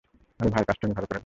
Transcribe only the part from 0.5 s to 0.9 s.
ভাই, কাজটা